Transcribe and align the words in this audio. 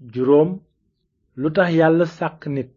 juróom 0.00 0.56
lu 1.36 1.48
tax 1.52 1.68
yàlla 1.76 2.04
sàkk 2.06 2.46
nit 2.54 2.72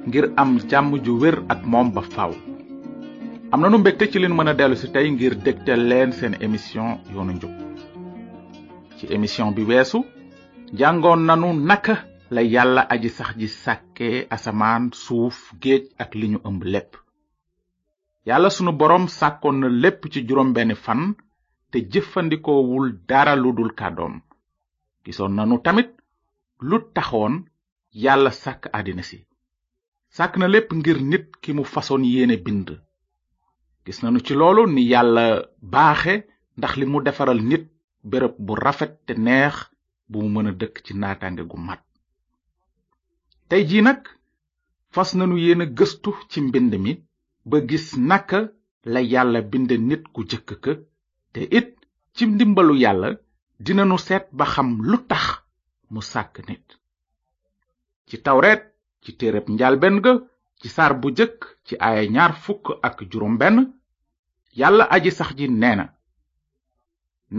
ngir 0.07 0.25
am 0.41 0.51
jàmm 0.69 0.87
ju 1.05 1.13
wér 1.21 1.35
ak 1.53 1.59
moom 1.71 1.89
ba 1.95 2.01
faaw 2.15 2.31
am 3.53 3.59
nanu 3.61 3.77
mbégte 3.83 4.05
ci 4.11 4.17
leen 4.19 4.33
mën 4.33 4.47
a 4.47 4.53
dellu 4.57 4.75
si 4.79 4.87
tey 4.93 5.05
ngir 5.13 5.33
dégtal 5.45 5.81
leen 5.91 6.11
seen 6.17 6.33
émission 6.45 6.87
yoonu 7.13 7.33
njub 7.35 7.53
ci 8.97 9.05
émission 9.15 9.47
bi 9.55 9.61
weesu 9.69 9.99
jàngoon 10.79 11.21
nanu 11.27 11.47
naka 11.69 11.95
la 12.35 12.41
yàlla 12.53 12.81
aji 12.93 13.09
sax 13.17 13.31
ji 13.41 13.47
sàkkee 13.63 14.17
asamaan 14.35 14.83
suuf 15.03 15.37
géej 15.63 15.83
ak 16.03 16.11
li 16.19 16.27
ñu 16.33 16.39
ëmb 16.49 16.61
lépp 16.73 16.91
yàlla 18.27 18.49
sunu 18.49 18.71
boroom 18.79 19.05
sàkkoon 19.17 19.55
na 19.59 19.67
lépp 19.83 20.01
ci 20.11 20.25
juróom 20.27 20.49
benni 20.53 20.75
fan 20.85 21.13
te 21.71 21.77
jëfandikoowul 21.91 22.87
dara 23.09 23.35
lu 23.35 23.53
dul 23.57 23.71
kàddoom 23.79 24.15
gisoon 25.05 25.35
nanu 25.37 25.59
tamit 25.61 25.91
lu 26.59 26.81
taxoon 26.95 27.35
yàlla 27.93 28.31
sàkk 28.31 28.61
àddina 28.73 29.03
si 29.09 29.17
sàkk 30.09 30.37
na 30.37 30.47
lépp 30.47 30.73
ngir 30.73 30.97
nit 31.03 31.25
ki 31.41 31.53
mu 31.53 31.63
fasoon 31.63 32.03
yéene 32.03 32.37
bind 32.43 32.79
gis 33.85 33.99
nañu 34.03 34.19
ci 34.25 34.33
loolu 34.39 34.63
ni 34.73 34.81
yàlla 34.91 35.23
baaxe 35.73 36.13
ndax 36.57 36.73
li 36.79 36.85
mu 36.91 36.97
defaral 37.07 37.39
nit 37.49 37.63
béréb 38.09 38.35
bu 38.45 38.53
rafet 38.65 38.93
te 39.05 39.13
neex 39.25 39.55
bu 40.09 40.17
mu 40.21 40.27
mën 40.33 40.47
a 40.49 40.51
dëkk 40.59 40.75
ci 40.85 40.91
naataange 41.01 41.43
gu 41.51 41.57
mat 41.67 41.81
tey 43.49 43.63
jii 43.69 43.83
nag 43.87 44.01
fas 44.93 45.09
nanu 45.17 45.35
yéen 45.43 45.61
a 45.65 45.65
gëstu 45.77 46.09
ci 46.29 46.37
mbind 46.45 46.73
mi 46.83 46.91
ba 47.49 47.57
gis 47.69 47.87
naka 48.09 48.39
la 48.93 48.99
yàlla 49.11 49.39
binde 49.51 49.75
nit 49.89 50.03
ku 50.13 50.19
jëkk 50.29 50.49
ka 50.63 50.71
te 51.33 51.41
it 51.57 51.69
ci 52.15 52.23
ndimbalu 52.27 52.75
yàlla 52.83 53.09
dina 53.65 53.83
nu 53.85 53.97
seet 54.05 54.25
ba 54.37 54.45
xam 54.53 54.69
lu 54.89 54.97
tax 55.09 55.23
mu 55.93 56.01
sàkk 56.11 56.35
nit 56.47 56.65
ci 58.07 58.15
tawret 58.25 58.61
ci 59.03 59.11
téereb 59.17 59.45
njàlbéen 59.49 59.97
ga 60.03 60.13
ci 60.63 60.69
saar 60.75 60.93
bu 61.01 61.07
jëkk 61.17 61.39
ci 61.65 61.73
aaya 61.87 62.03
ñaar 62.15 62.33
fukk 62.43 62.65
ak 62.87 62.97
juróom 63.09 63.35
benn 63.41 63.57
yàlla 64.59 64.83
aji 64.95 65.09
sax 65.17 65.29
ji 65.37 65.45
nee 65.61 65.75
na 65.79 65.85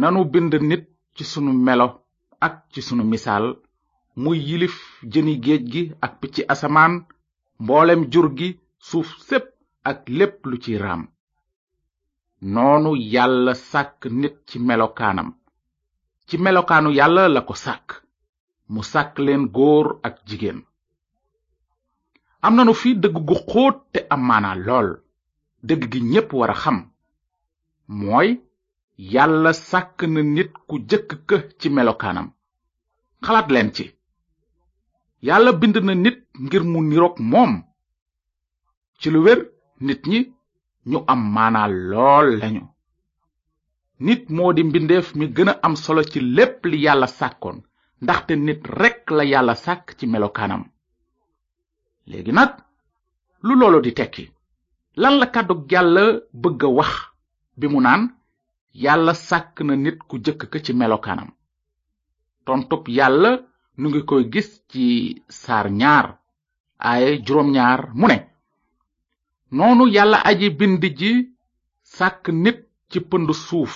nanu 0.00 0.20
bind 0.32 0.52
nit 0.70 0.84
ci 1.16 1.24
sunu 1.30 1.52
melo 1.66 1.86
ak 2.46 2.54
ci 2.72 2.80
sunu 2.86 3.04
misaal 3.12 3.46
muy 4.22 4.38
yilif 4.48 4.76
jëni 5.12 5.34
géej 5.44 5.64
gi 5.72 5.82
ak 6.04 6.12
picc 6.20 6.36
asamaan 6.52 6.94
mbooleem 7.64 8.02
jur 8.12 8.26
gi 8.38 8.48
suuf 8.88 9.08
sépp 9.28 9.46
ak 9.90 9.98
lépp 10.18 10.36
lu 10.48 10.56
ci 10.64 10.72
raam 10.82 11.02
noonu 12.52 12.90
yàlla 13.14 13.52
sàkk 13.70 13.98
nit 14.20 14.34
ci 14.48 14.56
melokaanam 14.68 15.28
ci 16.26 16.34
melokaanu 16.44 16.90
yàlla 16.98 17.24
la 17.34 17.40
ko 17.48 17.54
sàkk 17.64 17.86
mu 18.72 18.80
sàkk 18.92 19.12
leen 19.26 19.42
góor 19.56 19.86
ak 20.06 20.14
jigéen 20.28 20.60
am 22.46 22.54
nanu 22.56 22.72
fi 22.80 22.90
dëgg 23.02 23.16
gu 23.28 23.34
xóot 23.48 23.76
te 23.92 23.98
am 24.14 24.22
maanaa 24.28 24.56
lool 24.66 24.88
dëgg 25.68 25.82
gi 25.92 26.00
ñépp 26.12 26.28
war 26.38 26.50
a 26.54 26.60
xam 26.62 26.78
mooy 28.00 28.28
yàlla 29.12 29.50
sàkk 29.70 29.98
na 30.12 30.20
nit 30.36 30.50
ku 30.68 30.74
jëkk 30.90 31.10
ka 31.28 31.36
ci 31.58 31.68
melokaanam 31.74 32.28
xalaat 33.24 33.48
leen 33.54 33.68
ci 33.76 33.84
yàlla 35.26 35.50
bind 35.60 35.76
na 35.86 35.94
nit 36.04 36.18
ngir 36.44 36.64
mu 36.72 36.78
niroog 36.88 37.16
moom 37.32 37.52
ci 39.00 39.06
lu 39.12 39.18
wér 39.26 39.40
nit 39.86 40.02
ñi 40.10 40.20
ñu 40.90 40.98
am 41.12 41.20
maanaa 41.34 41.68
lool 41.90 42.28
lañu 42.40 42.62
nit 44.06 44.22
moo 44.36 44.52
di 44.56 44.62
mbindeef 44.68 45.06
mi 45.18 45.24
gën 45.36 45.50
a 45.52 45.58
am 45.66 45.74
solo 45.84 46.02
ci 46.10 46.18
lépp 46.36 46.58
li 46.70 46.78
yàlla 46.84 47.06
sàkkoon 47.18 47.58
ndaxte 48.02 48.32
nit 48.36 48.60
rekk 48.80 49.02
la 49.16 49.24
yàlla 49.32 49.54
sàkk 49.64 49.84
ci 49.98 50.06
melokaanam 50.08 50.64
léegi 52.06 52.32
nag 52.38 52.50
lu 53.46 53.52
loolu 53.60 53.78
di 53.84 53.92
tekki 53.98 54.24
lan 55.02 55.14
la 55.20 55.26
kàddu 55.34 55.54
yàlla 55.70 56.04
bëgg 56.42 56.60
a 56.64 56.68
wax 56.78 56.92
bi 57.58 57.66
mu 57.72 57.78
naan 57.84 58.02
yàlla 58.82 59.12
sàkk 59.28 59.54
na 59.66 59.74
nit 59.84 59.98
ku 60.08 60.14
jëkk 60.24 60.40
ka 60.52 60.58
ci 60.64 60.72
melokaanam 60.78 61.30
tontub 62.44 62.82
yàlla 62.98 63.30
nu 63.78 63.84
ngi 63.88 64.00
koy 64.08 64.24
gis 64.32 64.50
ci 64.70 64.84
saar 65.42 65.66
ñaar 65.80 66.06
aaye 66.88 67.10
juróom 67.26 67.48
ñaar 67.56 67.80
mu 67.98 68.06
ne 68.10 68.18
noonu 69.56 69.84
yàlla 69.94 70.18
aji 70.28 70.46
bind 70.58 70.82
ji 70.98 71.10
sàkk 71.96 72.24
nit 72.44 72.58
ci 72.90 72.98
pënd 73.10 73.28
suuf 73.46 73.72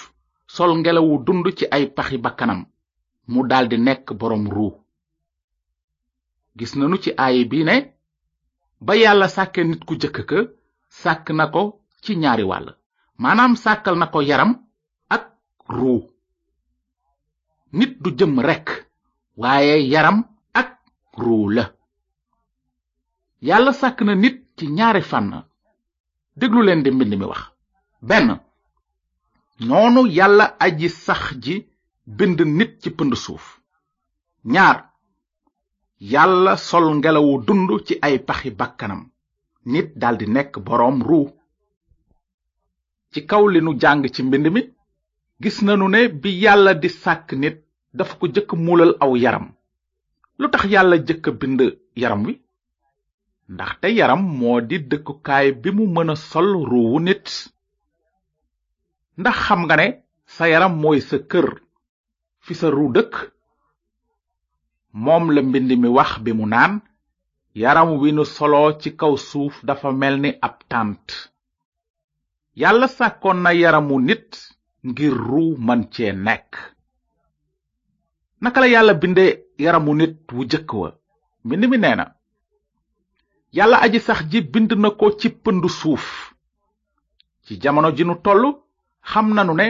sol 0.55 0.71
ngelawu 0.81 1.15
dund 1.27 1.45
ci 1.59 1.65
ay 1.77 1.85
paxi 1.97 2.17
bakkanam 2.25 2.61
mu 3.33 3.41
daldi 3.51 3.77
nekk 3.87 4.07
boroom 4.19 4.45
ruu 4.57 4.73
gis 6.59 6.73
nanu 6.77 6.97
ci 7.05 7.11
aaye 7.25 7.43
bi 7.51 7.61
ne 7.69 7.77
ba 8.81 8.95
yàlla 8.97 9.29
sàkke 9.35 9.61
nit 9.71 9.81
ku 9.87 9.93
jëkk 10.01 10.17
ka 10.31 10.39
sàkk 11.01 11.27
na 11.39 11.45
ko 11.55 11.63
ci 12.03 12.13
ñaari 12.23 12.45
wàll 12.51 12.69
maanaam 13.23 13.55
sàkkal 13.65 13.97
na 13.99 14.07
ko 14.13 14.19
yaram 14.31 14.53
ak 15.17 15.25
ruu 15.77 16.01
nit 17.79 17.93
du 18.03 18.09
jëm 18.19 18.35
rekk 18.49 18.69
waaye 19.41 19.75
yaram 19.93 20.19
ak 20.61 20.71
ruu 21.23 21.47
la 21.57 21.65
yàlla 23.49 23.73
sàkk 23.81 23.99
na 24.07 24.13
nit 24.23 24.37
ci 24.57 24.65
ñaari 24.77 25.03
fànn 25.11 25.31
déglu 26.39 26.61
leen 26.65 26.83
di 26.85 26.91
mbind 26.95 27.13
mi 27.19 27.27
wax 27.31 27.43
benn 28.09 28.29
noonu 29.69 30.01
yàlla 30.17 30.45
aji 30.65 30.89
sax 31.07 31.23
ji 31.45 31.55
bind 32.17 32.39
nit 32.59 32.73
ci 32.83 32.89
pënd 32.97 33.13
suuf 33.25 33.45
ñaar 34.55 34.77
yàlla 36.01 36.57
sol 36.57 36.85
ngelawu 36.97 37.35
dund 37.47 37.71
ci 37.87 37.95
ay 38.07 38.17
paxi 38.27 38.51
bakkanam 38.59 39.03
nit 39.73 39.87
daldi 40.01 40.27
nekk 40.35 40.55
boroom 40.67 40.99
ruu 41.09 41.27
ci 43.13 43.21
kaw 43.31 43.45
li 43.53 43.61
nu 43.63 43.73
jàng 43.81 44.03
ci 44.15 44.23
mbind 44.23 44.47
mi 44.55 44.63
gis 45.43 45.59
nanu 45.65 45.89
ne 45.89 46.01
bi 46.23 46.31
yàlla 46.43 46.73
di 46.75 46.89
sàkk 47.03 47.29
nit 47.41 47.57
dafa 47.99 48.15
ko 48.21 48.27
jëkk 48.35 48.51
muulal 48.65 48.93
aw 49.05 49.13
yaram 49.23 49.47
lu 50.41 50.47
tax 50.53 50.63
yàlla 50.73 50.97
jëkk 51.09 51.27
bind 51.41 51.61
yaram 52.03 52.23
wi 52.27 52.35
ndax 53.53 53.73
te 53.81 53.89
yaram 53.99 54.23
moo 54.39 54.61
di 54.69 54.77
dëkkukaay 54.91 55.47
bi 55.63 55.71
mu 55.77 55.85
mën 55.95 56.11
a 56.11 56.17
sol 56.17 56.49
wu 56.71 57.01
nit 57.07 57.27
ndax 59.21 59.37
xam 59.47 59.61
nga 59.65 59.77
ne 59.77 59.87
sa 60.35 60.45
yaram 60.53 60.75
mooy 60.81 61.01
sa 61.09 61.17
kër 61.31 61.49
fi 62.45 62.53
sa 62.61 62.69
ruu 62.77 62.91
dëkk 62.97 63.15
moom 64.93 65.31
la 65.31 65.43
mbind 65.43 65.71
mi 65.81 65.89
wax 65.97 66.11
bi 66.25 66.31
mu 66.39 66.45
naan 66.47 66.73
yaram 67.63 67.89
wi 68.01 68.11
nu 68.13 68.23
soloo 68.37 68.71
ci 68.81 68.91
kaw 69.01 69.15
suuf 69.29 69.55
dafa 69.67 69.89
mel 70.01 70.15
ni 70.23 70.31
ab 70.47 70.57
tànt 70.71 71.07
yàlla 72.61 72.87
sàkkoon 72.97 73.39
na 73.43 73.51
yaramu 73.63 73.97
nit 74.07 74.31
ngir 74.89 75.15
ruu 75.29 75.51
man 75.67 75.81
cee 75.95 76.13
nekk 76.27 76.53
naka 78.43 78.61
la 78.61 78.67
yàlla 78.73 78.95
binde 79.01 79.25
yaramu 79.65 79.93
nit 80.01 80.17
wu 80.35 80.43
jëkk 80.51 80.71
wa 80.81 80.89
mbind 81.45 81.65
mi 81.71 81.77
nee 81.79 81.97
na 81.97 82.07
yàlla 83.57 83.77
aji 83.85 84.01
sax 84.07 84.21
ji 84.31 84.39
bind 84.53 84.71
na 84.83 84.91
ko 85.01 85.07
ci 85.21 85.29
pëndu 85.45 85.69
suuf 85.81 86.07
ci 87.45 87.53
jamono 87.63 87.89
ji 87.97 88.05
nu 88.05 88.15
toll 88.25 88.45
xam 89.11 89.27
nanu 89.35 89.55
ne 89.59 89.69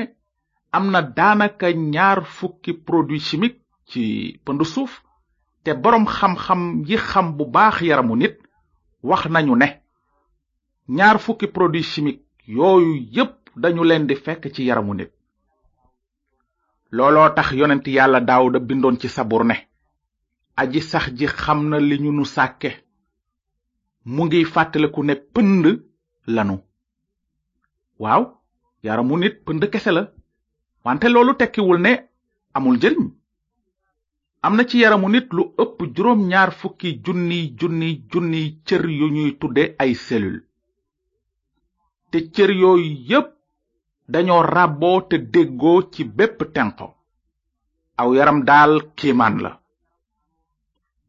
am 0.77 0.87
na 0.93 1.01
daanaka 1.17 1.67
ñaar 1.95 2.19
fukki 2.37 2.73
produit 2.87 3.21
chimique 3.27 3.61
ci 3.91 4.03
pëndu 4.45 4.65
suuf 4.75 4.93
te 5.65 5.73
boroom 5.83 6.07
xam-xam 6.17 6.61
yi 6.89 6.97
xam 7.11 7.27
bu 7.37 7.45
baax 7.55 7.77
yaramu 7.89 8.15
nit 8.23 8.35
wax 9.09 9.23
nañu 9.35 9.55
ne 9.61 9.69
ñaar 10.97 11.17
fukki 11.25 11.47
produits 11.55 11.89
chimiques 11.93 12.25
yooyu 12.57 12.91
yépp 13.15 13.33
dañu 13.63 13.83
leen 13.89 14.05
di 14.09 14.15
fekk 14.25 14.43
ci 14.55 14.63
yaramu 14.69 14.95
nit 14.95 15.11
looloo 16.97 17.29
tax 17.37 17.49
yonent 17.59 17.87
yàlla 17.97 18.21
daaw 18.21 18.27
daawuda 18.51 18.59
bindoon 18.69 18.97
ci 19.01 19.09
sabur 19.09 19.45
ne 19.45 19.57
aji 20.61 20.81
sax 20.91 21.05
ji 21.19 21.27
xam 21.41 21.59
na 21.71 21.77
li 21.89 21.97
ñu 22.03 22.11
nu 22.13 22.25
sàkke 22.35 22.71
mu 24.15 24.23
ngi 24.25 24.41
fàttaliku 24.53 25.01
ne 25.05 25.15
pënd 25.35 25.65
lanu 26.35 26.57
waaw 28.03 28.23
yaramu 28.87 29.17
nit 29.19 29.35
pënd 29.47 29.63
kese 29.73 29.91
la 29.93 30.03
wante 30.85 31.05
loolu 31.09 31.33
tekkiwul 31.39 31.79
ne 31.83 31.93
amul 32.57 32.77
njariñ 32.77 33.05
am 34.47 34.55
na 34.57 34.65
ci 34.69 34.77
yaramu 34.83 35.09
nit 35.13 35.29
lu 35.37 35.43
ëpp 35.63 35.77
juróom 35.95 36.21
ñaar 36.31 36.51
fukki 36.61 36.91
junniy 37.05 37.45
junniy 37.59 37.95
junniy 38.11 38.49
cër 38.67 38.85
yu 38.99 39.07
ñuy 39.15 39.33
tudde 39.41 39.65
ay 39.83 39.93
selul 40.07 40.37
te 42.11 42.19
cër 42.35 42.51
yooyu 42.61 42.91
yépp 43.11 43.29
dañoo 44.13 44.43
ràbboo 44.55 44.99
te 45.09 45.17
déggoo 45.33 45.81
ci 45.93 46.03
bépp 46.17 46.39
tenqo 46.55 46.89
aw 48.01 48.11
yaram 48.19 48.39
daal 48.49 48.73
kiimaan 48.99 49.37
la 49.45 49.53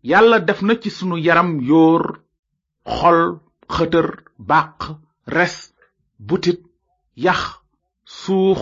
yàlla 0.10 0.38
def 0.48 0.60
na 0.66 0.74
ci 0.82 0.90
sunu 0.98 1.16
yaram 1.28 1.50
yóor 1.70 2.04
xol 2.98 3.22
xëtër 3.75 4.08
bàq 4.50 4.78
res 5.36 5.56
butit 6.28 6.60
yax 7.25 7.42
suux 8.20 8.62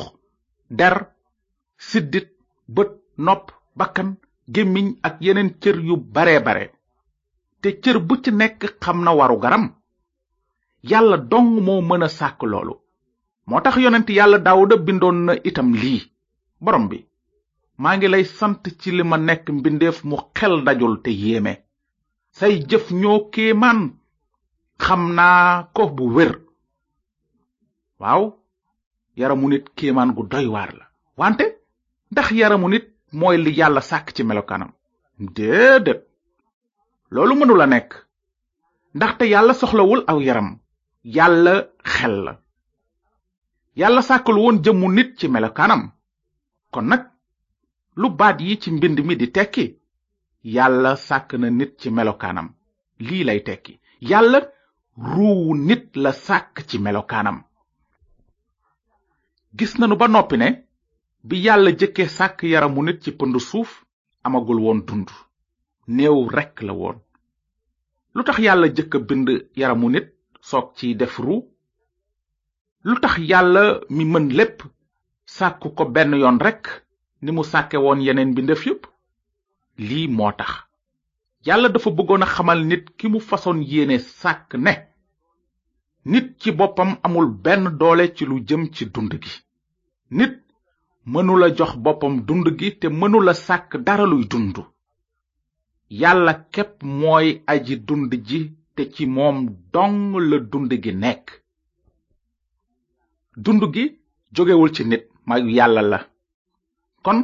der 0.80 0.96
siddit 1.88 2.30
bët 2.76 2.92
nopp 3.26 3.44
bakkan 3.78 4.10
gémmiñ 4.50 4.88
ak 5.08 5.18
yeneen 5.20 5.50
cër 5.62 5.78
yu 5.88 5.98
bare 6.16 6.36
bare 6.46 6.66
te 7.62 7.70
cër 7.84 7.98
bu 8.08 8.16
ci 8.24 8.32
nekk 8.32 8.62
xam 8.84 9.04
na 9.04 9.12
waru 9.20 9.38
garam 9.44 9.66
yàlla 10.90 11.18
dong 11.32 11.52
moo 11.66 11.82
mën 11.82 12.04
a 12.04 12.10
sàkk 12.10 12.40
loolu 12.52 12.74
moo 13.50 13.62
tax 13.64 13.76
yonent 13.84 14.10
yàlla 14.10 14.38
daawuda 14.40 14.76
bindoon 14.86 15.18
na 15.26 15.34
itam 15.50 15.70
lii 15.82 16.02
borom 16.64 16.86
bi 16.90 16.98
maa 17.82 17.96
ngi 17.96 18.08
lay 18.10 18.26
sant 18.38 18.64
ci 18.80 18.90
li 18.92 19.04
ma 19.04 19.18
nekk 19.18 19.46
mbindeef 19.52 19.98
mu 20.10 20.16
xel 20.38 20.56
dajul 20.66 20.96
te 21.04 21.12
yéeme 21.22 21.54
say 22.38 22.54
jëf 22.70 22.86
ñoo 23.02 23.20
kéemaan 23.34 23.80
xam 24.84 25.02
naa 25.18 25.64
ko 25.76 25.82
bu 25.96 26.04
wér 26.16 26.32
waaw 28.00 28.24
yaramu 29.20 29.48
nit 29.50 29.66
kéemaan 29.78 30.14
gu 30.16 30.24
doy 30.32 30.48
waar 30.54 30.72
la 30.80 30.86
wante 31.20 31.46
ndax 32.12 32.28
yaramu 32.40 32.70
nit 32.70 32.88
mooy 33.12 33.38
li 33.38 33.52
yàlla 33.60 33.82
sàkk 33.82 34.14
ci 34.16 34.24
melokaanam 34.24 34.72
déedéet 35.36 36.04
loolu 37.12 37.36
mënula 37.36 37.66
nekk 37.68 37.92
ndaxte 38.96 39.24
yàlla 39.30 39.54
soxlawul 39.54 40.04
aw 40.08 40.20
yaram 40.22 40.60
yàlla 41.04 41.54
xel 41.84 42.16
la 42.26 42.34
yàlla 43.80 44.02
sàkkul 44.02 44.38
woon 44.40 44.60
jëmmu 44.64 44.92
nit 44.92 45.16
ci 45.18 45.28
melokaanam 45.28 45.92
kon 46.72 46.86
nag 46.90 47.02
lu 47.96 48.10
baat 48.10 48.38
yi 48.42 48.60
ci 48.62 48.72
mbind 48.72 49.00
mi 49.06 49.16
di 49.16 49.28
tekki 49.32 49.66
yàlla 50.44 50.96
sàkk 50.96 51.34
na 51.38 51.50
nit 51.50 51.72
ci 51.80 51.90
melokaanam 51.90 52.48
lii 53.00 53.24
lay 53.24 53.40
tekki 53.44 53.80
yàlla 54.02 54.40
ruuwu 55.12 55.56
nit 55.56 55.86
la 56.04 56.12
sàkk 56.12 56.56
ci 56.68 56.78
melokaanam 56.80 57.38
gis 59.58 59.74
nanu 59.80 59.96
ba 59.96 60.08
noppi 60.08 60.38
ne 60.38 60.67
bi 61.28 61.38
yàlla 61.46 61.72
jëkke 61.80 62.06
sàkk 62.16 62.42
yaramu 62.52 62.82
nit 62.88 63.00
ci 63.04 63.12
pënd 63.20 63.36
suuf 63.50 63.72
amagul 64.28 64.60
woon 64.64 64.80
dund 64.88 65.10
néew 65.96 66.20
rekk 66.36 66.58
la 66.68 66.74
woon 66.80 66.98
lu 68.16 68.22
tax 68.28 68.38
yàlla 68.46 68.68
jëkk 68.78 68.94
a 68.96 69.00
bind 69.10 69.28
yaramu 69.60 69.88
nit 69.92 70.08
soog 70.50 70.68
ci 70.78 70.96
def 71.02 71.16
ru 71.26 71.38
lu 72.90 72.96
tax 73.04 73.16
yàlla 73.30 73.64
mi 73.96 74.04
mën 74.06 74.26
lépp 74.38 74.58
sàkku 75.36 75.68
ko 75.78 75.84
benn 75.96 76.12
yoon 76.22 76.40
rekk 76.48 76.64
ni 77.24 77.30
mu 77.34 77.44
sàkke 77.52 77.78
woon 77.84 78.00
yeneen 78.06 78.32
mbindeef 78.32 78.64
yépp 78.66 78.84
lii 79.88 80.08
moo 80.18 80.32
tax 80.40 80.52
yàlla 81.48 81.68
dafa 81.70 81.90
bëggoon 81.98 82.24
a 82.26 82.32
xamal 82.36 82.62
nit 82.72 82.86
ki 82.98 83.08
mu 83.12 83.20
fasoon 83.30 83.60
yéene 83.72 83.98
sàkk 84.22 84.50
ne 84.64 84.74
nit 86.12 86.28
ci 86.40 86.50
boppam 86.58 86.92
amul 87.06 87.28
benn 87.44 87.64
doole 87.80 88.06
ci 88.16 88.24
lu 88.26 88.38
jëm 88.48 88.64
ci 88.76 88.84
dund 88.94 89.12
gi 89.24 89.34
nit 90.12 90.36
mënula 91.16 91.48
jox 91.58 91.72
boppam 91.86 92.14
dund 92.28 92.48
gi 92.60 92.70
te 92.80 92.88
mënula 93.02 93.34
sàkk 93.46 93.72
dara 93.86 94.06
luy 94.12 94.24
dund 94.32 94.56
yàlla 96.02 96.34
képp 96.54 96.74
mooy 97.00 97.28
aji 97.52 97.76
dund 97.88 98.12
ji 98.28 98.40
te 98.76 98.82
ci 98.94 99.04
moom 99.16 99.38
dong 99.74 100.00
la 100.30 100.38
dund 100.52 100.72
gi 100.84 100.92
nekk 101.04 101.26
dund 103.44 103.62
gi 103.74 103.86
jógewul 104.36 104.72
ci 104.76 104.84
nit 104.92 105.04
mayu 105.28 105.48
yàlla 105.58 105.82
la 105.92 106.00
kon 107.06 107.20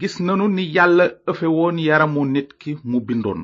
gis 0.00 0.14
nanu 0.26 0.46
ni 0.56 0.62
yàlla 0.76 1.04
ëfe 1.30 1.46
yaramu 1.86 2.22
nit 2.34 2.50
ki 2.60 2.70
mu 2.90 2.98
bindoon 3.06 3.40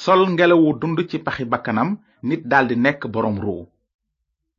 sol 0.00 0.20
ngelawu 0.32 0.70
dund 0.80 0.98
ci 1.10 1.16
paxi 1.26 1.44
bakkanam 1.52 1.90
nit 2.28 2.40
daldi 2.50 2.76
nekk 2.84 3.02
boroom 3.12 3.38
ruu 3.44 3.62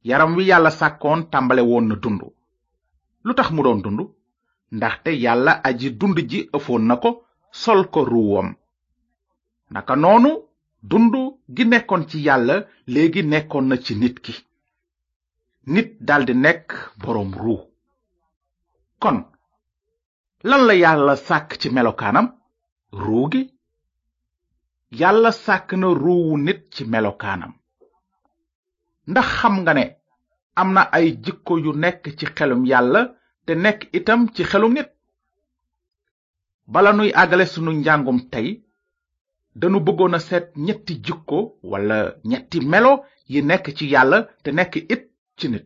yaram 0.10 0.32
wi 0.36 0.44
yàlla 0.50 0.70
sàkkoon 0.80 1.20
tàmbale 1.32 1.62
woon 1.70 1.86
na 1.90 1.96
dund 2.04 2.22
lu 3.28 3.34
tax 3.38 3.48
mu 3.56 3.62
doon 3.66 3.82
dund 3.86 4.00
ndaxte 4.78 5.10
yàlla 5.26 5.52
aji 5.68 5.88
dund 6.00 6.18
ji 6.30 6.40
ëfoon 6.58 6.84
na 6.90 6.96
ko 7.04 7.10
sol 7.62 7.82
ko 7.94 8.00
ruwam 8.12 8.48
naka 9.74 9.94
noonu 10.04 10.32
dund 10.90 11.14
gi 11.56 11.64
nekkoon 11.72 12.04
ci 12.10 12.18
yàlla 12.28 12.56
léegi 12.94 13.22
nekkoon 13.34 13.66
na 13.70 13.76
ci 13.86 13.94
nit 14.02 14.16
ki 14.26 14.34
nit 15.74 15.90
daldi 16.08 16.34
nekk 16.46 16.68
boroom 17.02 17.32
ruu 17.42 17.62
kon 19.02 19.18
lan 20.50 20.62
la 20.68 20.74
yàlla 20.84 21.14
sàkk 21.28 21.50
ci 21.62 21.68
melokaanam 21.76 22.28
ruu 23.04 23.26
gi 23.32 23.42
yàlla 25.00 25.32
sàkk 25.46 25.68
na 25.82 25.88
ruuwu 26.04 26.34
nit 26.46 26.60
ci 26.74 26.82
melokaanam 26.94 27.54
ndax 29.10 29.28
xam 29.38 29.56
nga 29.62 29.74
ne 29.78 29.84
am 30.62 30.70
na 30.76 30.82
ay 30.98 31.08
jikko 31.24 31.54
yu 31.64 31.72
nekk 31.84 32.04
ci 32.18 32.26
xelum 32.38 32.64
yàlla 32.72 33.02
te 33.46 33.52
nekk 33.64 33.80
itam 33.98 34.22
ci 34.36 34.42
xelum 34.52 34.74
nit 34.76 34.90
bala 36.74 36.92
nuy 36.98 37.10
àggale 37.22 37.46
sunu 37.54 37.72
njàngum 37.80 38.20
tey 38.32 38.48
danu 39.60 39.78
bëggoon 39.86 40.18
a 40.18 40.20
seet 40.28 40.48
ñetti 40.66 40.94
jikko 41.06 41.38
walla 41.72 41.98
ñetti 42.30 42.58
melo 42.72 42.92
yi 43.32 43.40
nekk 43.50 43.66
ci 43.78 43.86
yàlla 43.94 44.18
te 44.44 44.50
nekk 44.58 44.74
it 44.94 45.04
ci 45.38 45.46
nit 45.54 45.66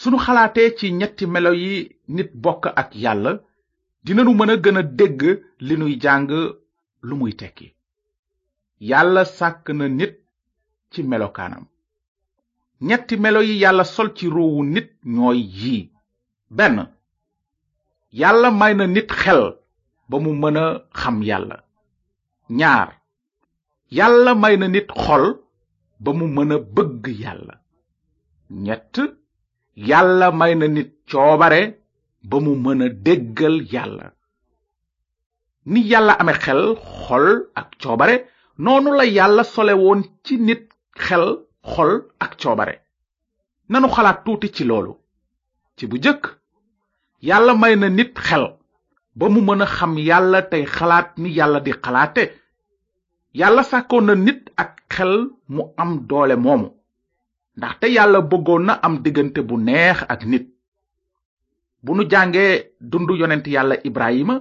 sunu 0.00 0.16
xalaatee 0.24 0.68
ci 0.78 0.86
ñetti 1.00 1.24
melo 1.34 1.50
yi 1.62 1.72
nit 2.16 2.30
bokk 2.44 2.62
ak 2.80 2.90
yàlla 3.04 3.32
dinanu 4.04 4.32
mën 4.36 4.52
a 4.52 4.56
gën 4.64 4.78
a 4.80 4.82
dégg 4.98 5.20
li 5.66 5.74
nuy 5.78 5.94
jàng 6.04 6.30
lu 7.08 7.14
muy 7.20 7.32
tekki 7.40 7.66
yàlla 8.90 9.22
sàkk 9.38 9.64
na 9.78 9.84
nit 9.98 10.14
ci 10.92 11.00
melokaanam 11.12 11.64
ñetti 12.88 13.14
melo 13.22 13.40
yi 13.48 13.54
yàlla 13.62 13.84
sol 13.94 14.08
ci 14.16 14.24
ruuwu 14.34 14.60
nit 14.74 14.88
ñooy 15.14 15.38
yii 15.58 15.82
benn 16.56 16.76
yàlla 18.20 18.48
may 18.60 18.72
na 18.78 18.86
nit 18.96 19.08
xel 19.22 19.42
ba 20.08 20.16
mu 20.24 20.30
mën 20.42 20.56
a 20.64 20.66
xam 21.00 21.16
yàlla 21.28 21.56
ñaar 22.58 22.88
yàlla 23.98 24.32
may 24.42 24.54
na 24.60 24.66
nit 24.74 24.88
xol 25.02 25.24
ba 26.02 26.10
mu 26.18 26.24
mën 26.36 26.50
a 26.54 26.56
bëgg 26.74 27.04
yàlla 27.22 27.54
ñett 28.64 28.94
yàlla 29.88 30.26
may 30.40 30.52
na 30.60 30.66
nit 30.76 30.90
coobare 31.10 31.62
ba 32.30 32.36
mu 32.44 32.52
mën 32.64 32.80
a 32.86 32.88
déggal 33.06 33.56
yàlla 33.72 34.06
ni 35.70 35.80
yàlla 35.90 36.14
ame 36.20 36.32
xel 36.44 36.62
xol 37.02 37.26
ak 37.60 37.68
coobare 37.80 38.16
noonu 38.62 38.90
la 38.98 39.04
yàlla 39.16 39.42
sole 39.54 39.74
woon 39.82 40.00
ci 40.24 40.34
nit 40.46 40.62
xel 41.06 41.24
xol 41.70 41.92
ak 42.24 42.32
coobare 42.40 42.74
nanu 43.72 43.88
xalaat 43.94 44.18
tuuti 44.24 44.48
ci 44.56 44.64
loolu 44.70 44.92
ci 45.76 45.84
bu 45.90 45.96
jëkk 46.04 46.24
yàlla 47.28 47.52
may 47.60 47.74
na 47.80 47.88
nit 47.98 48.12
xel 48.26 48.44
ba 49.18 49.24
mu 49.32 49.40
mën 49.46 49.62
a 49.62 49.66
xam 49.76 49.92
yàlla 50.08 50.40
tey 50.50 50.64
xalaat 50.76 51.08
ni 51.22 51.28
yàlla 51.38 51.58
di 51.66 51.72
xalaate 51.84 52.24
yàlla 53.40 53.62
sàkkoon 53.70 54.02
na 54.06 54.14
nit 54.26 54.40
ak 54.62 54.72
xel 54.92 55.12
mu 55.54 55.62
am 55.82 55.90
doole 56.08 56.36
moomu 56.44 56.68
ndaxte 57.58 57.86
yàlla 57.96 58.18
bëggoon 58.30 58.62
na 58.66 58.72
am 58.86 58.94
diggante 59.04 59.40
bu 59.48 59.54
neex 59.66 59.98
ak 60.12 60.20
nit 60.30 60.46
bu 61.84 61.90
nu 61.96 62.02
jàngee 62.12 62.52
dund 62.90 63.08
yonent 63.20 63.46
yàlla 63.54 63.76
ibrahima 63.88 64.36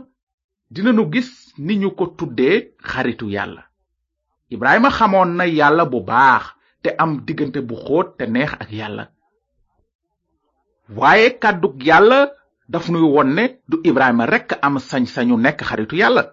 dinanu 0.74 1.04
gis 1.14 1.30
ni 1.66 1.74
ñu 1.82 1.90
ko 1.98 2.04
tuddee 2.18 2.56
xaritu 2.90 3.26
yàlla 3.36 3.64
ibrahima 4.54 4.90
xamoon 4.98 5.30
na 5.38 5.46
yàlla 5.60 5.84
bu 5.92 6.00
baax 6.10 6.44
te 6.84 6.90
am 7.04 7.12
diggante 7.28 7.60
bu 7.68 7.76
xóot 7.86 8.08
te 8.18 8.26
neex 8.36 8.52
ak 8.64 8.70
yàlla 8.80 9.04
waaye 11.00 11.28
kàddug 11.42 11.76
yàlla 11.88 12.20
daf 12.74 12.86
nuy 12.94 13.06
won 13.16 13.30
ne 13.38 13.44
du 13.70 13.76
ibrahima 13.90 14.26
rekk 14.34 14.50
am 14.68 14.76
sañ-sañu 14.90 15.36
nekk 15.46 15.60
xaritu 15.70 15.96
yàlla 16.02 16.24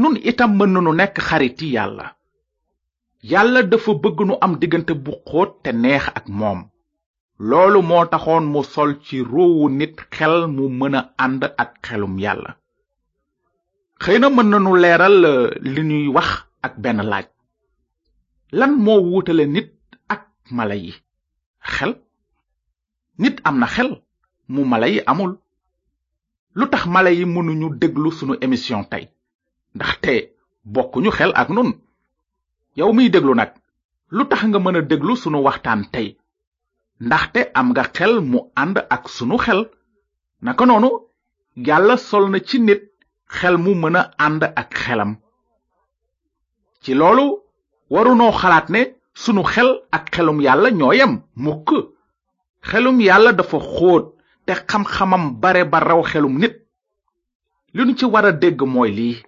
nun 0.00 0.14
itam 0.30 0.50
mën 0.58 0.70
nanu 0.74 0.92
nekk 1.00 1.16
xariti 1.28 1.66
yàlla 1.76 2.06
yàlla 3.32 3.60
dafa 3.70 3.92
bëgg 4.02 4.18
nu 4.28 4.34
am 4.44 4.52
diggante 4.60 4.92
bu 5.04 5.12
xóot 5.28 5.50
te 5.64 5.70
neex 5.84 6.04
ak 6.18 6.26
moom 6.38 6.60
loolu 7.48 7.80
moo 7.88 8.04
taxoon 8.12 8.44
mu 8.52 8.60
sol 8.72 8.90
ci 9.04 9.16
ruuwu 9.30 9.64
nit 9.78 9.96
xel 10.14 10.34
mu 10.56 10.64
mën 10.78 10.94
a 11.00 11.12
ànd 11.24 11.42
ak 11.62 11.70
xelum 11.84 12.14
yàlla 12.24 12.50
xëy 14.02 14.16
na 14.18 14.28
mën 14.36 14.48
nanu 14.50 14.72
leeral 14.82 15.16
euh, 15.30 15.48
li 15.72 15.82
ñuy 15.90 16.06
wax 16.16 16.28
ak 16.66 16.74
benn 16.82 17.00
laaj 17.10 17.26
lan 18.52 18.72
moo 18.84 19.00
wuutale 19.02 19.46
nit 19.46 19.70
ak 20.08 20.22
mala 20.56 20.74
yi 20.76 20.92
xel 21.74 21.92
nit 23.18 23.36
am 23.48 23.58
na 23.60 23.66
xel 23.74 23.88
mu 24.52 24.62
mala 24.64 24.86
yi 24.92 24.98
amul 25.12 25.32
lu 26.58 26.64
tax 26.72 26.82
mala 26.94 27.10
yi 27.16 27.24
mënuñu 27.34 27.68
déglu 27.80 28.10
sunu 28.18 28.34
émission 28.44 28.80
tey 28.90 29.04
ndaxte 29.74 30.12
bokkuñu 30.72 31.10
xel 31.16 31.30
ak 31.40 31.48
nun 31.54 31.70
yow 32.78 32.90
miy 32.96 33.08
déglu 33.14 33.34
nag 33.34 33.50
lu 34.16 34.22
tax 34.30 34.40
nga 34.48 34.58
mën 34.58 34.76
a 34.78 34.82
déglu 34.90 35.12
sunu 35.22 35.38
waxtaan 35.46 35.82
tey 35.92 36.06
ndaxte 37.06 37.40
am 37.58 37.68
nga 37.70 37.82
xel 37.94 38.14
mu 38.30 38.38
ànd 38.62 38.76
ak 38.94 39.04
sunu 39.14 39.36
xel 39.44 39.60
naka 40.44 40.64
noonu 40.66 40.90
yàlla 41.66 41.96
sol 42.08 42.24
na 42.30 42.38
ci 42.48 42.58
nit 42.60 42.82
xel 43.36 43.56
mu 43.64 43.70
mën 43.82 43.96
a 44.00 44.10
ànd 44.24 44.42
ak 44.60 44.68
xelam 44.82 45.12
ci 46.82 46.94
loolu 46.94 47.26
warunoo 47.90 48.30
xalaat 48.32 48.68
ne 48.70 48.80
sunu 49.14 49.42
xel 49.42 49.70
ak 49.92 50.10
xelum 50.14 50.40
yàlla 50.40 50.70
ñooyam 50.70 51.22
mukk 51.36 51.70
xelum 52.62 53.00
yàlla 53.00 53.32
dafa 53.32 53.58
xóot 53.60 54.04
te 54.46 54.52
xam-xamam 54.68 55.24
bare 55.40 55.64
ba 55.70 55.80
raw 55.80 56.02
xelum 56.02 56.38
nit 56.40 56.54
li 57.74 57.84
nu 57.84 57.94
ci 57.96 58.04
war 58.06 58.24
a 58.26 58.32
dégg 58.32 58.62
mooy 58.62 58.90
lii 58.98 59.22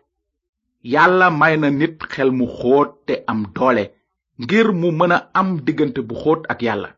yàlla 0.83 1.31
may 1.31 1.57
na 1.59 1.71
nit 1.71 1.97
xel 2.13 2.31
mu 2.31 2.47
xóot 2.47 2.89
te 3.07 3.13
am 3.27 3.41
doole 3.55 3.85
ngir 4.39 4.69
mu 4.73 4.91
mën 4.93 5.13
a 5.13 5.29
am 5.35 5.59
diggante 5.65 6.01
bu 6.09 6.15
xóot 6.23 6.39
ak 6.49 6.63
yàlla 6.63 6.89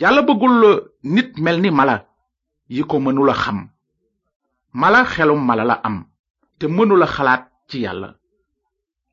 yàlla 0.00 0.22
bëggul 0.22 0.80
nit 1.02 1.30
mel 1.38 1.60
ni 1.60 1.70
mala 1.70 1.96
yi 2.68 2.82
ko 2.84 2.98
mënula 3.00 3.34
xam 3.42 3.60
mala 4.72 5.04
xelum 5.04 5.42
mala 5.46 5.64
la 5.64 5.74
am 5.88 6.04
te 6.58 6.66
mënula 6.68 7.06
xalaat 7.06 7.42
ci 7.68 7.78
yàlla 7.82 8.08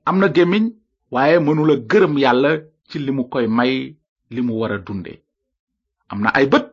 am 0.05 0.17
na 0.19 0.27
gémmiñ 0.27 0.67
waaye 1.15 1.37
mënula 1.45 1.75
gërëm 1.91 2.15
yàlla 2.23 2.51
ci 2.89 2.95
li 3.03 3.11
mu 3.17 3.23
koy 3.33 3.45
may 3.57 3.73
li 4.33 4.41
mu 4.47 4.53
war 4.59 4.71
a 4.73 4.77
dunde 4.87 5.13
am 6.11 6.19
na 6.23 6.29
ay 6.39 6.45
bët 6.51 6.65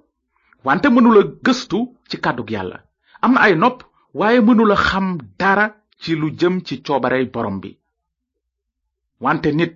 wante 0.66 0.88
mënula 0.90 1.22
gëstu 1.44 1.78
ci 2.08 2.16
kàddug 2.24 2.50
yàlla 2.54 2.78
am 3.24 3.32
na 3.34 3.40
ay 3.46 3.54
nopp 3.62 3.78
waaye 4.18 4.40
mënula 4.48 4.76
xam 4.88 5.06
dara 5.40 5.66
ci 6.00 6.10
lu 6.20 6.26
jëm 6.40 6.54
ci 6.66 6.74
coobarey 6.86 7.24
borom 7.34 7.58
bi 7.62 7.70
wante 9.24 9.48
nit 9.58 9.72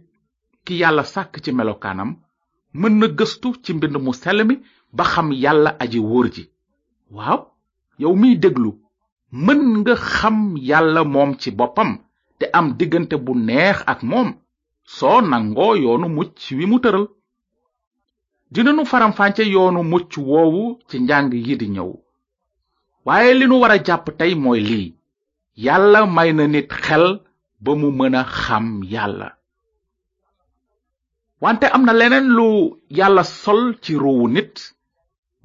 ki 0.65 0.75
yàlla 0.83 1.03
sàkk 1.15 1.35
ci 1.45 1.51
melokaanam 1.53 2.11
mën 2.81 2.95
na 3.01 3.07
gëstu 3.19 3.49
ci 3.65 3.71
mbind 3.75 3.97
mu 4.05 4.13
sell 4.23 4.41
mi 4.49 4.55
ba 4.97 5.05
xam 5.13 5.29
yàlla 5.43 5.71
aji 5.83 5.99
wóor 6.09 6.27
ji 6.35 6.45
waaw 7.17 7.41
yow 8.01 8.15
miy 8.21 8.35
déglu 8.43 8.71
mën 9.45 9.61
nga 9.79 9.95
xam 9.97 10.37
yàlla 10.69 11.01
moom 11.15 11.31
ci 11.41 11.51
boppam 11.59 11.91
te 12.39 12.45
am 12.59 12.67
diggante 12.79 13.17
bu 13.25 13.33
neex 13.37 13.79
ak 13.93 14.01
moom 14.11 14.31
soo 14.97 15.21
nangoo 15.31 15.75
yoonu 15.85 16.07
mucc 16.17 16.39
wi 16.59 16.65
mu 16.71 16.77
tëral 16.85 17.05
dinanu 18.53 18.83
faramfàcce 18.91 19.43
yoonu 19.55 19.81
mucc 19.93 20.11
woowu 20.31 20.63
ci 20.89 20.97
njàng 21.03 21.33
yi 21.47 21.55
di 21.61 21.67
ñëw 21.75 21.91
waaye 23.07 23.31
li 23.39 23.45
nu 23.49 23.57
war 23.63 23.73
a 23.77 23.85
jàpp 23.87 24.07
tey 24.19 24.33
mooy 24.43 24.61
lii 24.71 24.89
yàlla 25.65 25.99
may 26.17 26.31
na 26.37 26.45
nit 26.55 26.71
xel 26.85 27.05
ba 27.65 27.71
mu 27.81 27.89
mën 27.99 28.15
a 28.21 28.23
xam 28.43 28.67
yàlla 28.93 29.29
wante 31.43 31.67
am 31.75 31.83
na 31.87 31.93
leneen 32.01 32.27
lu 32.37 32.49
yàlla 32.99 33.23
sol 33.43 33.63
ci 33.83 33.93
ruwu 34.03 34.25
nit 34.37 34.55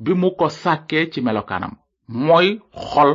bi 0.03 0.12
mu 0.22 0.29
ko 0.39 0.46
sàkkee 0.62 1.03
ci 1.12 1.20
melokaanam 1.25 1.74
mooy 2.25 2.48
xol 2.89 3.12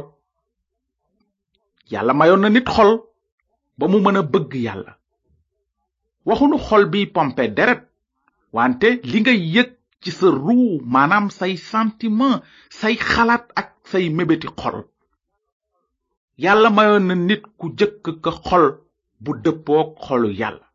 yàlla 1.93 2.13
mayoon 2.19 2.43
na 2.43 2.49
nit 2.51 2.69
xol 2.75 2.91
ba 3.79 3.85
mu 3.93 3.99
mën 4.05 4.19
a 4.21 4.23
bëgg 4.33 4.53
yàlla 4.67 4.93
waxunu 6.29 6.57
xol 6.67 6.85
bi 6.93 7.01
pompe 7.15 7.43
deret 7.57 7.81
wante 8.57 8.89
li 9.11 9.19
nga 9.23 9.33
yëg 9.55 9.71
ci 10.03 10.11
sa 10.19 10.27
ruu 10.43 10.69
maanaam 10.93 11.27
say 11.39 11.53
sentiment 11.69 12.43
say 12.79 12.95
xalaat 13.11 13.45
ak 13.61 13.69
say 13.91 14.05
mébéti 14.17 14.49
xol 14.61 14.79
yàlla 16.43 16.69
mayoon 16.77 17.05
na 17.09 17.15
nit 17.29 17.43
ku 17.59 17.67
jëkk 17.79 18.05
ka 18.25 18.31
xol 18.47 18.65
bu 19.23 19.31
dëppoog 19.45 19.89
xolu 20.05 20.29
yàlla 20.41 20.67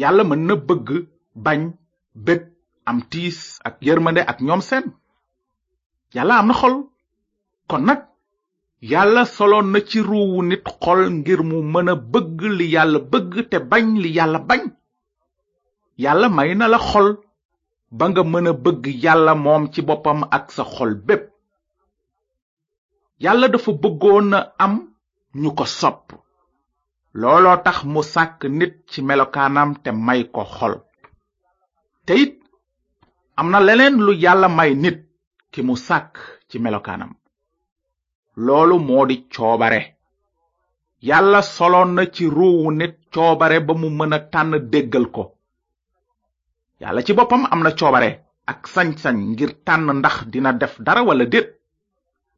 yàlla 0.00 0.22
mën 0.28 0.42
na 0.46 0.54
bëgg 0.68 0.88
bañ 1.44 1.60
bég 2.26 2.42
am 2.88 2.98
tiis 3.10 3.38
ak 3.66 3.74
yërmande 3.86 4.22
ak 4.30 4.38
ñoom 4.46 4.62
seen 4.68 4.86
yàlla 6.14 6.34
am 6.38 6.46
na 6.48 6.54
xol 6.60 6.74
kon 7.70 7.82
nag 7.86 8.00
yàlla 8.82 9.24
soloon 9.26 9.70
na 9.72 9.78
ci 9.88 9.98
ruuwu 10.08 10.38
nit 10.48 10.64
xol 10.82 11.00
ngir 11.16 11.40
mu 11.48 11.58
mën 11.72 11.88
a 11.88 11.94
bëgg 12.12 12.40
li 12.58 12.66
yàlla 12.74 12.98
bëgg 13.10 13.32
te 13.50 13.56
bañ 13.70 13.86
li 14.02 14.08
yàlla 14.18 14.38
bañ 14.48 14.62
yàlla 16.02 16.26
may 16.36 16.50
na 16.58 16.66
la 16.72 16.78
xol 16.88 17.08
ba 17.98 18.04
nga 18.10 18.22
mën 18.32 18.46
a 18.48 18.52
bëgg 18.64 18.84
yàlla 19.04 19.32
moom 19.44 19.62
ci 19.72 19.80
boppam 19.88 20.20
ak 20.36 20.46
sa 20.56 20.64
xol 20.74 20.92
bépp 21.06 21.24
yàlla 23.22 23.46
dafa 23.52 23.72
bëggoon 23.82 24.28
a 24.38 24.54
am 24.64 24.74
ñu 25.40 25.50
ko 25.58 25.64
sopp 25.78 26.04
looloo 27.20 27.56
tax 27.64 27.78
mu 27.92 28.00
sàkk 28.12 28.40
nit 28.58 28.74
ci 28.90 28.98
melokaanam 29.08 29.70
te 29.82 29.90
may 30.06 30.22
ko 30.34 30.42
xol 30.56 30.74
te 32.06 32.12
it 32.22 32.34
am 33.38 33.48
na 33.52 33.58
leneen 33.66 33.96
lu 34.06 34.12
yàlla 34.24 34.48
may 34.58 34.70
nit 34.84 34.98
ki 35.52 35.60
mu 35.66 35.74
sàkk 35.86 36.14
ci 36.48 36.56
melokaanam 36.64 37.12
loolu 38.36 38.78
moo 38.78 39.06
di 39.06 39.16
coobare 39.32 39.80
yàlla 41.08 41.42
soloon 41.42 41.94
na 41.94 42.02
ci 42.14 42.24
ruuwu 42.26 42.70
nit 42.78 42.94
coobare 43.14 43.58
ba 43.66 43.74
mu 43.80 43.88
mën 43.98 44.12
a 44.16 44.18
tànn 44.32 44.52
déggal 44.72 45.06
ko 45.14 45.22
yàlla 46.80 47.02
ci 47.06 47.12
boppam 47.16 47.42
am 47.52 47.60
na 47.62 47.70
coobare 47.78 48.10
ak 48.50 48.60
sañ-sañ 48.74 49.16
ngir 49.32 49.52
tànn 49.66 49.88
ndax 49.98 50.16
dina 50.32 50.52
def 50.60 50.74
dara 50.86 51.02
wala 51.08 51.24
déet 51.32 51.48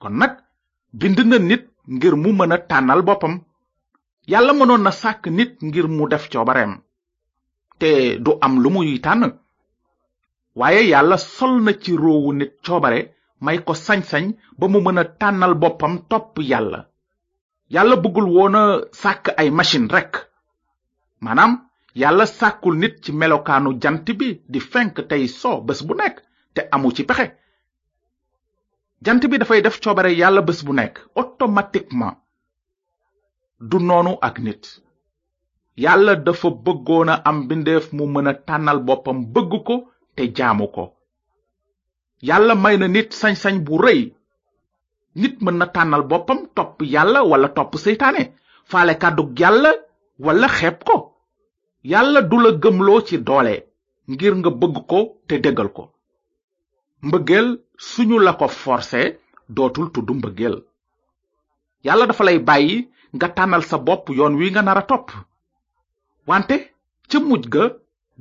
kon 0.00 0.14
nag 0.20 0.32
bind 0.98 1.18
na 1.26 1.38
nit 1.38 1.64
ngir 1.94 2.14
mu 2.22 2.30
mën 2.38 2.52
a 2.54 2.58
tànnal 2.70 3.00
boppam 3.08 3.34
yàlla 4.30 4.52
mënoon 4.58 4.82
na 4.84 4.90
sàkk 5.02 5.22
nit 5.36 5.52
ngir 5.66 5.86
mu 5.96 6.04
def 6.12 6.24
coobareem 6.32 6.72
te 7.80 7.90
du 8.24 8.30
am 8.44 8.54
lu 8.62 8.68
muy 8.72 9.00
tànn 9.04 9.22
waaye 10.58 10.80
yàlla 10.92 11.16
sol 11.18 11.52
na 11.64 11.72
ci 11.82 11.92
roowu 12.02 12.32
nit 12.38 12.52
coobare 12.66 13.00
may 13.42 13.58
ko 13.66 13.74
sañ-sañ 13.74 14.24
ba 14.58 14.66
mu 14.72 14.78
mën 14.84 14.98
a 15.02 15.04
tànnal 15.20 15.52
boppam 15.62 15.94
topp 16.10 16.30
yàlla 16.50 16.80
yàlla 17.74 17.96
bëggul 18.02 18.28
woon 18.34 18.54
a 18.54 18.62
sàkk 19.02 19.24
ay 19.40 19.48
machine 19.58 19.88
rekk 19.94 20.14
maanaam 21.24 21.52
yàlla 22.00 22.24
sàkkul 22.38 22.74
nit 22.80 22.94
ci 23.02 23.10
melokaanu 23.20 23.70
jant 23.82 24.06
bi 24.18 24.28
di 24.52 24.60
fenk 24.70 24.94
tey 25.10 25.22
soo 25.40 25.58
bés 25.66 25.80
bu 25.86 25.94
nekk 26.00 26.16
te 26.54 26.60
amu 26.74 26.88
ci 26.96 27.02
pexe 27.08 27.26
jant 29.04 29.22
bi 29.30 29.36
dafay 29.40 29.60
def 29.64 29.76
coobare 29.82 30.10
yàlla 30.20 30.40
bés 30.48 30.60
bu 30.66 30.72
nekk 30.80 30.94
automatiquement 31.20 32.16
du 33.70 33.78
noonu 33.88 34.12
ak 34.28 34.36
nit 34.46 34.62
yàlla 35.84 36.12
dafa 36.26 36.48
bëggoon 36.64 37.08
a 37.08 37.14
am 37.28 37.38
bindeef 37.48 37.84
mu 37.96 38.04
mën 38.12 38.28
a 38.30 38.34
tànnal 38.46 38.78
boppam 38.88 39.18
bëgg 39.34 39.52
ko 39.66 39.74
te 40.16 40.22
jaamu 40.36 40.66
ko 40.76 40.84
yàlla 42.28 42.54
may 42.64 42.76
na 42.80 42.86
nit 42.94 43.10
sañ-sañ 43.20 43.56
bu 43.66 43.74
rëy 43.84 44.00
nit 45.20 45.34
mën 45.44 45.56
na 45.58 45.66
tànnal 45.74 46.02
boppam 46.10 46.40
topp 46.56 46.76
yàlla 46.94 47.20
wala 47.30 47.48
topp 47.56 47.72
seytaane 47.84 48.22
faale 48.70 48.94
kàddug 49.02 49.38
yàlla 49.40 49.70
wala 50.24 50.46
xeeb 50.58 50.76
ko 50.88 50.96
yàlla 51.92 52.20
du 52.30 52.36
la 52.40 52.50
gëmloo 52.62 53.00
ci 53.06 53.16
doole 53.28 53.54
ngir 54.10 54.34
nga 54.36 54.50
bëgg 54.60 54.76
ko 54.90 54.98
te 55.28 55.34
dégal 55.44 55.70
ko 55.76 55.84
mbëggeel 57.06 57.46
suñu 57.90 58.18
la 58.22 58.32
ko 58.38 58.46
forcé 58.48 59.02
dootul 59.54 59.86
tudd 59.92 60.08
mbëggeel 60.14 60.56
yàlla 61.84 62.04
dafa 62.06 62.24
lay 62.24 62.38
bàyyi 62.48 62.88
nga 63.16 63.28
tànnal 63.36 63.62
sa 63.70 63.76
bopp 63.86 64.04
yoon 64.18 64.34
wi 64.38 64.46
nga 64.52 64.62
nar 64.64 64.78
a 64.82 64.86
topp 64.90 65.08
wante 66.28 66.56
ca 67.10 67.16
mujj 67.20 67.44
ga 67.54 67.64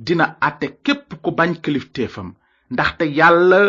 dina 0.04 0.26
àtte 0.46 0.66
képp 0.84 1.08
ku 1.22 1.30
bañ 1.36 1.50
kilifteefam 1.64 2.28
ndaxte 2.72 3.04
yàlla 3.18 3.60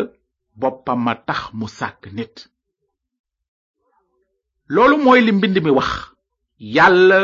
boppam 0.60 1.04
a 1.12 1.16
tax 1.28 1.42
mu 1.58 1.68
sàkk 1.78 2.02
nit 2.18 2.36
loolu 4.74 4.96
mooy 5.04 5.20
li 5.26 5.32
mbind 5.38 5.58
mi 5.66 5.70
wax 5.78 5.92
yàlla 6.76 7.20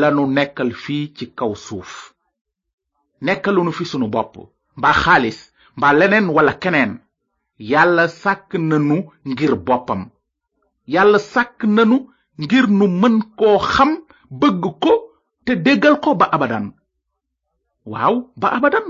lanu 0.00 0.22
nekkal 0.36 0.70
fii 0.82 1.04
ci 1.16 1.24
kaw 1.38 1.52
suuf 1.64 1.92
nekkalunu 3.26 3.70
fi 3.76 3.84
sunu 3.90 4.06
bopp 4.14 4.34
mbaa 4.78 4.98
xaalis 5.02 5.38
mbaa 5.76 5.94
leneen 5.98 6.26
wala 6.36 6.52
keneen 6.62 6.92
yàlla 7.70 8.04
sàkk 8.22 8.50
nanu 8.70 8.96
ngir 9.30 9.54
boppam 9.66 10.02
yàlla 10.94 11.18
sàkk 11.32 11.58
nanu 11.76 11.96
ngir 12.42 12.66
nu 12.78 12.86
mën 13.00 13.14
koo 13.38 13.58
xam 13.72 13.90
bëgg 14.40 14.62
ko 14.82 14.92
te 15.44 15.52
déggal 15.64 15.96
ko 16.04 16.10
ba 16.20 16.26
abadan 16.36 16.66
waaw 17.92 18.14
ba 18.40 18.48
abadan 18.56 18.86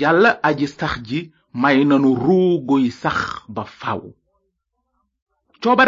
yàlla 0.00 0.30
aji 0.48 0.66
sax 0.78 0.94
ji 1.08 1.20
may 1.62 1.78
nanu 1.88 2.10
ruuguy 2.24 2.86
sax 3.02 3.18
ba 3.54 3.64
faw 3.80 4.00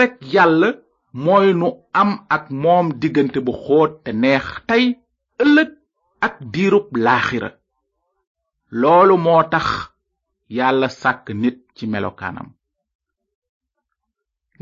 rek 0.02 0.16
yàlla 0.34 0.68
mooy 1.25 1.48
nu 1.60 1.68
am 2.00 2.10
ak 2.37 2.44
moom 2.62 2.87
diggante 3.00 3.38
bu 3.46 3.52
xóot 3.64 3.92
te 4.04 4.10
neex 4.22 4.46
tey 4.68 4.84
ëllëg 5.42 5.70
ak 6.26 6.34
diirub 6.52 6.88
laaxira 7.04 7.50
loolu 8.80 9.14
moo 9.25 9.42
tax 9.52 9.68
yàlla 10.56 10.88
sàkk 11.02 11.25
nit 11.42 11.58
ci 11.76 11.84
melokaanam 11.92 12.48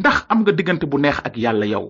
ndax 0.00 0.18
am 0.32 0.38
nga 0.42 0.52
diggante 0.58 0.86
bu 0.90 0.96
neex 1.00 1.18
ak 1.26 1.34
yàlla 1.44 1.66
yow 1.75 1.86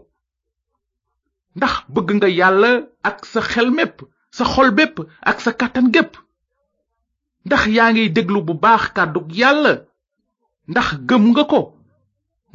ndax 1.56 1.74
bëgg 1.94 2.08
nga 2.16 2.28
yàlla 2.38 2.70
ak 3.08 3.16
sa 3.32 3.40
xel 3.52 3.68
mépp 3.76 3.96
sa 4.36 4.44
xol 4.52 4.68
bépp 4.78 4.96
ak 5.30 5.36
sa 5.44 5.50
kàttan 5.60 5.88
gépp 5.94 6.14
ndax 7.46 7.62
yaa 7.76 7.90
ngi 7.92 8.04
déglu 8.16 8.38
bu 8.46 8.52
baax 8.64 8.82
kàddug 8.96 9.28
yàlla 9.40 9.72
ndax 10.70 10.88
gëm 11.08 11.24
nga 11.30 11.44
ko 11.52 11.60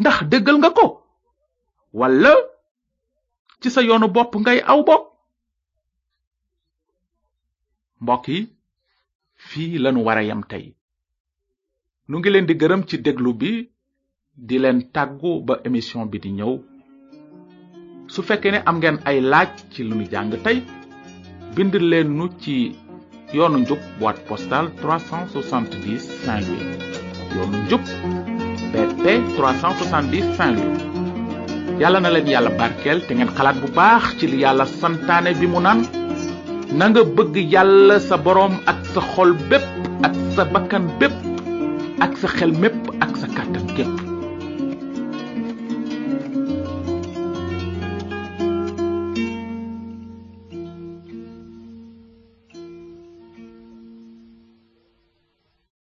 ndax 0.01 0.17
déggal 0.31 0.57
nga 0.59 0.69
ko 0.77 0.85
wala 1.99 2.33
ci 3.59 3.67
sa 3.73 3.81
yoonu 3.87 4.07
bopp 4.15 4.31
ngay 4.41 4.59
aw 4.71 4.79
bopp 4.87 5.03
mbokk 8.01 8.25
yi 8.33 8.39
fii 9.47 9.77
lanu 9.83 9.99
war 10.05 10.19
a 10.21 10.23
yam 10.29 10.41
tey 10.51 10.65
nu 12.07 12.15
ngi 12.19 12.29
leen 12.31 12.47
di 12.49 12.55
gërëm 12.61 12.81
ci 12.87 12.95
déglu 13.05 13.31
bi 13.39 13.51
di 14.47 14.55
leen 14.63 14.79
tàggu 14.95 15.31
ba 15.47 15.53
émission 15.67 16.01
bi 16.11 16.17
di 16.23 16.29
ñëw 16.37 16.53
su 18.13 18.19
fekkee 18.27 18.51
ne 18.53 18.59
am 18.69 18.77
ngeen 18.79 18.97
ay 19.09 19.17
laaj 19.31 19.51
ci 19.71 19.79
lu 19.87 19.93
nu 19.97 20.05
jàng 20.11 20.31
tey 20.45 20.57
bind 21.55 21.73
leen 21.91 22.07
nu 22.17 22.25
ci 22.41 22.55
yoonu 23.33 23.59
njub 23.63 23.79
boîte 23.99 24.19
postale 24.29 24.67
370 24.83 26.01
Saint 26.25 26.45
Louis 26.49 26.71
yoonu 27.35 27.57
njub 27.65 27.81
BP 28.71 29.05
370 29.37 30.23
Saint 30.37 30.57
Louis 30.59 30.83
yalla 31.81 31.99
na 32.03 32.09
leen 32.13 32.27
yalla 32.35 32.51
barkel 32.59 32.99
te 33.07 33.11
ngeen 33.15 33.31
xalaat 33.37 33.57
bu 33.61 33.67
baax 33.77 34.05
ci 34.19 34.25
li 34.31 34.37
yalla 34.45 34.65
santane 34.79 35.31
bi 35.39 35.47
mu 35.53 35.59
nan 35.65 35.79
na 36.77 36.85
nga 36.89 37.01
bëgg 37.17 37.35
yalla 37.55 37.95
sa 38.09 38.15
borom 38.25 38.53
ak 38.71 38.79
sa 38.93 39.01
xol 39.13 39.31
bépp 39.49 39.67
ak 40.07 40.15
sa 40.35 40.41
bakkan 40.53 40.83
bépp 40.99 41.15
ak 42.05 42.11
sa 42.21 42.27
xel 42.37 42.51
mépp 42.61 42.79
ak 43.03 43.11
sa 43.21 43.27
kàttan 43.35 43.65
gépp 43.77 44.00